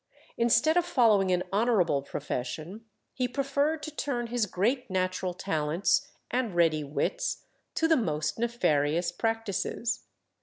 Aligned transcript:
Instead 0.35 0.77
of 0.77 0.83
following 0.83 1.29
an 1.29 1.43
honourable 1.53 2.01
profession, 2.01 2.83
he 3.13 3.27
preferred 3.27 3.83
to 3.83 3.91
turn 3.95 4.25
his 4.25 4.47
great 4.47 4.89
natural 4.89 5.31
talents 5.35 6.07
and 6.31 6.55
ready 6.55 6.83
wits 6.83 7.43
to 7.75 7.87
the 7.87 7.95
most 7.97 8.39
nefarious 8.39 9.11
practices. 9.11 10.05